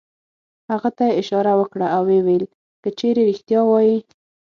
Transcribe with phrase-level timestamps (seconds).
[0.71, 2.45] هغه ته یې اشاره وکړه او ویې ویل:
[2.81, 3.97] که چېرې رېښتیا وایې.